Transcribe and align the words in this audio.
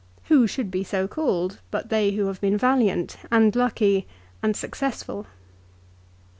Who 0.29 0.47
should 0.47 0.71
be 0.71 0.83
so 0.83 1.07
called 1.07 1.59
but 1.69 1.89
they 1.89 2.13
who 2.15 2.25
have 2.25 2.41
been 2.41 2.57
valiant, 2.57 3.17
and 3.29 3.55
lucky 3.55 4.07
and 4.41 4.55
successful? 4.57 5.27